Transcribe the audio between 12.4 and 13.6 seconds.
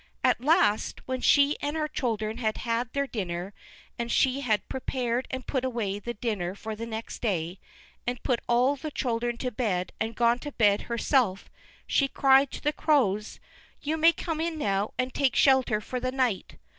to the Crows: